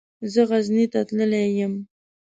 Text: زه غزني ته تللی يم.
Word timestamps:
زه 0.33 0.41
غزني 0.49 0.85
ته 0.93 0.99
تللی 1.07 1.45
يم. 1.57 1.73